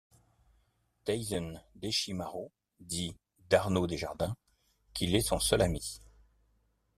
Taisen 1.05 1.61
Deshimaru 1.75 2.47
dit 2.79 3.15
d'Arnaud 3.51 3.85
Desjardins 3.85 4.35
qu'il 4.95 5.15
est 5.15 5.21
son 5.21 5.39
seul 5.39 5.61
ami. 5.61 6.01